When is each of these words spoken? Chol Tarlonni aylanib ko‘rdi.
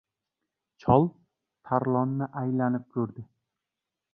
Chol 0.85 1.05
Tarlonni 1.69 2.31
aylanib 2.43 2.89
ko‘rdi. 2.97 3.27